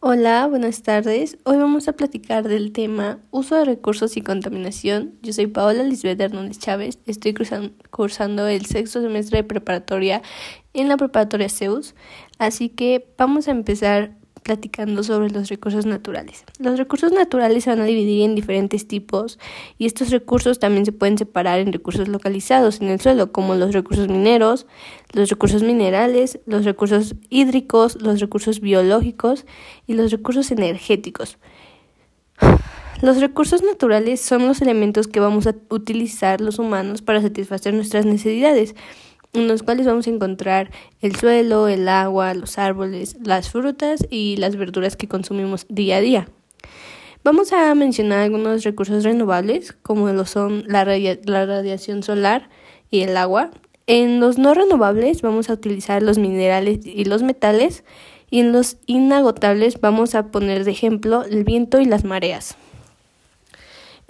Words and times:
Hola, 0.00 0.46
buenas 0.46 0.84
tardes. 0.84 1.38
Hoy 1.42 1.56
vamos 1.56 1.88
a 1.88 1.92
platicar 1.92 2.46
del 2.46 2.70
tema 2.70 3.18
uso 3.32 3.56
de 3.56 3.64
recursos 3.64 4.16
y 4.16 4.20
contaminación. 4.20 5.14
Yo 5.22 5.32
soy 5.32 5.48
Paola 5.48 5.82
Lisbeth 5.82 6.20
Hernández 6.20 6.60
Chávez. 6.60 7.00
Estoy 7.06 7.34
cursando 7.90 8.46
el 8.46 8.64
sexto 8.64 9.00
semestre 9.00 9.38
de 9.38 9.44
preparatoria 9.44 10.22
en 10.72 10.86
la 10.86 10.96
preparatoria 10.96 11.48
Zeus. 11.48 11.96
Así 12.38 12.68
que 12.68 13.12
vamos 13.18 13.48
a 13.48 13.50
empezar 13.50 14.16
platicando 14.42 15.02
sobre 15.02 15.30
los 15.30 15.48
recursos 15.48 15.86
naturales. 15.86 16.44
Los 16.58 16.78
recursos 16.78 17.12
naturales 17.12 17.64
se 17.64 17.70
van 17.70 17.80
a 17.80 17.84
dividir 17.84 18.22
en 18.22 18.34
diferentes 18.34 18.86
tipos 18.86 19.38
y 19.78 19.86
estos 19.86 20.10
recursos 20.10 20.58
también 20.58 20.84
se 20.84 20.92
pueden 20.92 21.18
separar 21.18 21.60
en 21.60 21.72
recursos 21.72 22.08
localizados 22.08 22.80
en 22.80 22.88
el 22.88 23.00
suelo, 23.00 23.32
como 23.32 23.54
los 23.54 23.72
recursos 23.72 24.08
mineros, 24.08 24.66
los 25.12 25.30
recursos 25.30 25.62
minerales, 25.62 26.40
los 26.46 26.64
recursos 26.64 27.14
hídricos, 27.30 28.00
los 28.00 28.20
recursos 28.20 28.60
biológicos 28.60 29.46
y 29.86 29.94
los 29.94 30.10
recursos 30.10 30.50
energéticos. 30.50 31.38
Los 33.00 33.20
recursos 33.20 33.62
naturales 33.62 34.20
son 34.20 34.48
los 34.48 34.60
elementos 34.60 35.06
que 35.06 35.20
vamos 35.20 35.46
a 35.46 35.54
utilizar 35.68 36.40
los 36.40 36.58
humanos 36.58 37.00
para 37.00 37.22
satisfacer 37.22 37.72
nuestras 37.72 38.04
necesidades 38.04 38.74
en 39.32 39.48
los 39.48 39.62
cuales 39.62 39.86
vamos 39.86 40.06
a 40.06 40.10
encontrar 40.10 40.70
el 41.00 41.16
suelo, 41.16 41.68
el 41.68 41.88
agua, 41.88 42.34
los 42.34 42.58
árboles, 42.58 43.16
las 43.22 43.50
frutas 43.50 44.06
y 44.10 44.36
las 44.36 44.56
verduras 44.56 44.96
que 44.96 45.08
consumimos 45.08 45.66
día 45.68 45.96
a 45.96 46.00
día. 46.00 46.28
Vamos 47.24 47.52
a 47.52 47.74
mencionar 47.74 48.20
algunos 48.20 48.64
recursos 48.64 49.04
renovables, 49.04 49.72
como 49.82 50.08
lo 50.10 50.24
son 50.24 50.64
la, 50.66 50.84
la 50.84 51.46
radiación 51.46 52.02
solar 52.02 52.48
y 52.90 53.00
el 53.00 53.16
agua. 53.16 53.50
En 53.86 54.20
los 54.20 54.38
no 54.38 54.54
renovables 54.54 55.22
vamos 55.22 55.50
a 55.50 55.54
utilizar 55.54 56.02
los 56.02 56.18
minerales 56.18 56.80
y 56.84 57.04
los 57.04 57.22
metales, 57.22 57.84
y 58.30 58.40
en 58.40 58.52
los 58.52 58.76
inagotables 58.86 59.80
vamos 59.80 60.14
a 60.14 60.26
poner 60.30 60.64
de 60.64 60.70
ejemplo 60.70 61.24
el 61.24 61.44
viento 61.44 61.80
y 61.80 61.86
las 61.86 62.04
mareas. 62.04 62.56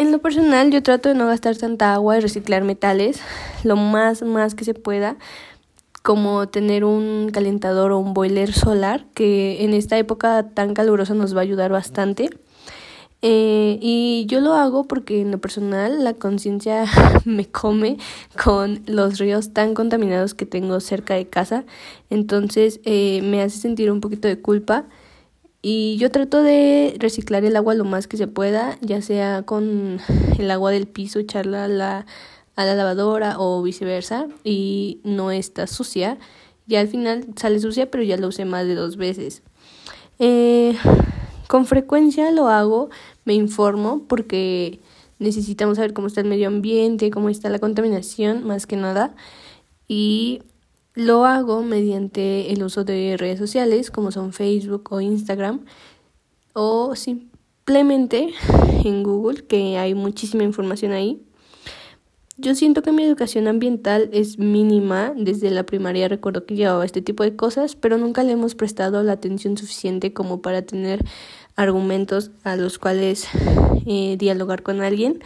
En 0.00 0.12
lo 0.12 0.20
personal, 0.20 0.70
yo 0.70 0.80
trato 0.80 1.08
de 1.08 1.16
no 1.16 1.26
gastar 1.26 1.56
tanta 1.56 1.92
agua 1.92 2.16
y 2.16 2.20
reciclar 2.20 2.62
metales 2.62 3.20
lo 3.64 3.74
más, 3.74 4.22
más 4.22 4.54
que 4.54 4.64
se 4.64 4.72
pueda, 4.72 5.16
como 6.04 6.46
tener 6.48 6.84
un 6.84 7.30
calentador 7.32 7.90
o 7.90 7.98
un 7.98 8.14
boiler 8.14 8.52
solar, 8.52 9.06
que 9.14 9.64
en 9.64 9.74
esta 9.74 9.98
época 9.98 10.50
tan 10.54 10.72
calurosa 10.72 11.14
nos 11.14 11.34
va 11.34 11.40
a 11.40 11.42
ayudar 11.42 11.72
bastante. 11.72 12.30
Eh, 13.22 13.80
y 13.82 14.24
yo 14.28 14.40
lo 14.40 14.54
hago 14.54 14.84
porque 14.84 15.20
en 15.20 15.32
lo 15.32 15.38
personal 15.38 16.04
la 16.04 16.14
conciencia 16.14 16.84
me 17.24 17.46
come 17.46 17.98
con 18.40 18.82
los 18.86 19.18
ríos 19.18 19.52
tan 19.52 19.74
contaminados 19.74 20.32
que 20.32 20.46
tengo 20.46 20.78
cerca 20.78 21.14
de 21.14 21.26
casa. 21.26 21.64
Entonces 22.08 22.78
eh, 22.84 23.20
me 23.24 23.42
hace 23.42 23.58
sentir 23.58 23.90
un 23.90 24.00
poquito 24.00 24.28
de 24.28 24.40
culpa 24.40 24.84
y 25.60 25.96
yo 25.98 26.10
trato 26.10 26.42
de 26.42 26.94
reciclar 26.98 27.44
el 27.44 27.56
agua 27.56 27.74
lo 27.74 27.84
más 27.84 28.06
que 28.06 28.16
se 28.16 28.28
pueda, 28.28 28.78
ya 28.80 29.02
sea 29.02 29.42
con 29.42 30.00
el 30.38 30.50
agua 30.50 30.70
del 30.70 30.86
piso, 30.86 31.18
echarla 31.18 31.64
a 31.64 31.68
la, 31.68 32.06
a 32.54 32.64
la 32.64 32.74
lavadora 32.74 33.36
o 33.38 33.62
viceversa, 33.62 34.28
y 34.44 35.00
no 35.02 35.30
está 35.30 35.66
sucia. 35.66 36.18
Y 36.68 36.76
al 36.76 36.88
final 36.88 37.26
sale 37.36 37.58
sucia, 37.60 37.90
pero 37.90 38.04
ya 38.04 38.16
lo 38.16 38.28
usé 38.28 38.44
más 38.44 38.66
de 38.66 38.74
dos 38.74 38.96
veces. 38.96 39.42
Eh, 40.18 40.76
con 41.48 41.66
frecuencia 41.66 42.30
lo 42.30 42.48
hago, 42.48 42.90
me 43.24 43.34
informo, 43.34 44.02
porque 44.06 44.80
necesitamos 45.18 45.76
saber 45.76 45.92
cómo 45.92 46.06
está 46.06 46.20
el 46.20 46.28
medio 46.28 46.46
ambiente, 46.46 47.10
cómo 47.10 47.30
está 47.30 47.48
la 47.48 47.58
contaminación, 47.58 48.46
más 48.46 48.66
que 48.66 48.76
nada. 48.76 49.14
Y 49.88 50.42
lo 50.98 51.24
hago 51.26 51.62
mediante 51.62 52.52
el 52.52 52.64
uso 52.64 52.82
de 52.82 53.16
redes 53.16 53.38
sociales 53.38 53.92
como 53.92 54.10
son 54.10 54.32
Facebook 54.32 54.88
o 54.90 55.00
Instagram 55.00 55.64
o 56.54 56.96
simplemente 56.96 58.30
en 58.84 59.04
Google 59.04 59.46
que 59.46 59.78
hay 59.78 59.94
muchísima 59.94 60.42
información 60.42 60.90
ahí. 60.90 61.22
Yo 62.36 62.56
siento 62.56 62.82
que 62.82 62.90
mi 62.90 63.04
educación 63.04 63.46
ambiental 63.46 64.10
es 64.12 64.40
mínima. 64.40 65.12
Desde 65.16 65.50
la 65.50 65.64
primaria 65.64 66.08
recuerdo 66.08 66.46
que 66.46 66.56
llevaba 66.56 66.84
este 66.84 67.00
tipo 67.00 67.22
de 67.22 67.36
cosas, 67.36 67.76
pero 67.76 67.96
nunca 67.96 68.24
le 68.24 68.32
hemos 68.32 68.56
prestado 68.56 69.00
la 69.04 69.12
atención 69.12 69.56
suficiente 69.56 70.12
como 70.12 70.42
para 70.42 70.62
tener 70.62 71.04
argumentos 71.54 72.32
a 72.42 72.56
los 72.56 72.78
cuales 72.80 73.28
eh, 73.86 74.16
dialogar 74.18 74.64
con 74.64 74.80
alguien. 74.80 75.20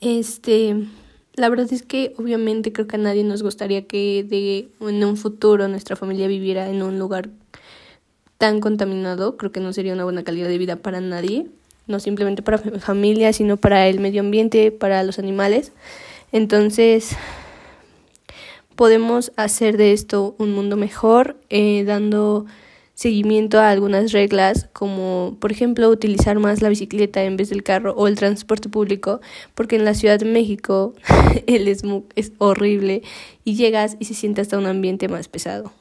Este, 0.00 0.86
la 1.36 1.50
verdad 1.50 1.70
es 1.70 1.82
que 1.82 2.14
obviamente 2.16 2.72
creo 2.72 2.86
que 2.86 2.96
a 2.96 2.98
nadie 2.98 3.22
nos 3.22 3.42
gustaría 3.42 3.86
que 3.86 4.24
de, 4.24 4.68
en 4.80 5.04
un 5.04 5.16
futuro 5.18 5.68
nuestra 5.68 5.94
familia 5.94 6.26
viviera 6.28 6.68
en 6.68 6.82
un 6.82 6.98
lugar 6.98 7.28
tan 8.38 8.60
contaminado. 8.60 9.36
Creo 9.36 9.52
que 9.52 9.60
no 9.60 9.72
sería 9.74 9.92
una 9.92 10.04
buena 10.04 10.24
calidad 10.24 10.48
de 10.48 10.56
vida 10.56 10.76
para 10.76 11.00
nadie, 11.02 11.46
no 11.86 12.00
simplemente 12.00 12.42
para 12.42 12.58
mi 12.58 12.80
familia, 12.80 13.34
sino 13.34 13.58
para 13.58 13.86
el 13.86 14.00
medio 14.00 14.22
ambiente, 14.22 14.72
para 14.72 15.02
los 15.02 15.18
animales. 15.18 15.72
Entonces, 16.32 17.10
podemos 18.74 19.32
hacer 19.36 19.76
de 19.76 19.92
esto 19.92 20.34
un 20.38 20.52
mundo 20.52 20.76
mejor, 20.76 21.36
eh, 21.50 21.84
dando 21.84 22.46
seguimiento 22.96 23.60
a 23.60 23.70
algunas 23.70 24.10
reglas, 24.12 24.68
como 24.72 25.36
por 25.38 25.52
ejemplo 25.52 25.88
utilizar 25.90 26.38
más 26.38 26.62
la 26.62 26.70
bicicleta 26.70 27.22
en 27.22 27.36
vez 27.36 27.50
del 27.50 27.62
carro 27.62 27.94
o 27.94 28.08
el 28.08 28.16
transporte 28.16 28.70
público, 28.70 29.20
porque 29.54 29.76
en 29.76 29.84
la 29.84 29.94
Ciudad 29.94 30.18
de 30.18 30.24
México 30.24 30.94
el 31.46 31.68
smog 31.68 32.04
es 32.16 32.32
horrible 32.38 33.02
y 33.44 33.54
llegas 33.54 33.96
y 34.00 34.06
se 34.06 34.14
siente 34.14 34.40
hasta 34.40 34.58
un 34.58 34.66
ambiente 34.66 35.08
más 35.08 35.28
pesado. 35.28 35.72